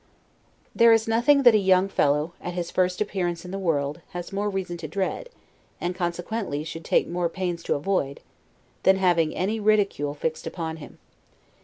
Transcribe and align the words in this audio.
There 0.73 0.91
is 0.91 1.07
nothing 1.07 1.43
that 1.43 1.53
a 1.53 1.59
young 1.59 1.87
fellow, 1.87 2.33
at 2.41 2.55
his 2.55 2.71
first 2.71 3.01
appearance 3.01 3.45
in 3.45 3.51
the 3.51 3.59
world, 3.59 4.01
has 4.13 4.33
more 4.33 4.49
reason 4.49 4.75
to 4.77 4.87
dread, 4.87 5.29
and 5.79 5.93
consequently 5.93 6.63
should 6.63 6.83
take 6.83 7.07
more 7.07 7.29
pains 7.29 7.61
to 7.65 7.75
avoid, 7.75 8.19
than 8.81 8.95
having 8.95 9.35
any 9.35 9.59
ridicule 9.59 10.15
fixed 10.15 10.47
upon 10.47 10.77
him. 10.77 10.97